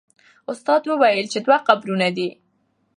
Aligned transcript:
استاد 0.51 0.81
وویل 0.87 1.25
چې 1.33 1.39
دوه 1.45 1.57
قبرونه 1.67 2.07
دي. 2.17 2.29